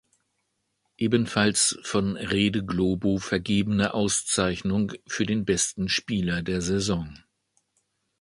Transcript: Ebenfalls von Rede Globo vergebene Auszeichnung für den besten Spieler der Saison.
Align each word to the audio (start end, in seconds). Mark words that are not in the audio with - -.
Ebenfalls 0.97 1.77
von 1.83 2.17
Rede 2.17 2.65
Globo 2.65 3.19
vergebene 3.19 3.93
Auszeichnung 3.93 4.93
für 5.05 5.27
den 5.27 5.45
besten 5.45 5.89
Spieler 5.89 6.41
der 6.41 6.61
Saison. 6.63 7.19